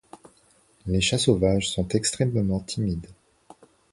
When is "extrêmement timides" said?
1.89-3.05